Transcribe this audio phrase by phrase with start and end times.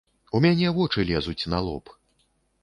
[0.37, 1.93] У мяне вочы лезуць на лоб!